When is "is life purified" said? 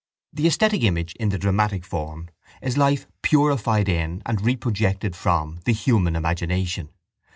2.59-3.87